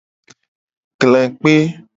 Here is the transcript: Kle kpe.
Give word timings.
Kle 0.99 1.21
kpe. 1.39 1.53